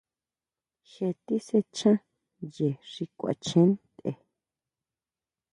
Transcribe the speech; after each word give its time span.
Je 0.89 1.05
tisʼechan 1.25 1.97
ʼyee 2.51 2.75
xi 2.91 3.03
kuachen 3.17 3.69
ntʼe. 3.83 4.11